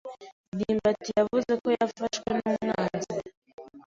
ndimbati 0.53 1.09
yavuze 1.17 1.51
ko 1.61 1.67
yafashwe 1.77 2.29
n'umwanzi. 2.37 3.15